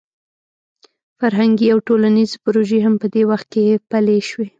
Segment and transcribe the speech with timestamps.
[1.19, 4.47] فرهنګي او ټولنیزې پروژې هم په دې وخت کې پلې شوې.